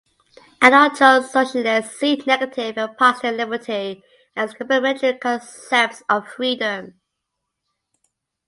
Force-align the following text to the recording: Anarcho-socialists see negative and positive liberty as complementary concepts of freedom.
Anarcho-socialists 0.63 1.99
see 1.99 2.15
negative 2.25 2.75
and 2.75 2.97
positive 2.97 3.35
liberty 3.35 4.01
as 4.35 4.55
complementary 4.55 5.15
concepts 5.19 6.01
of 6.09 6.27
freedom. 6.27 6.99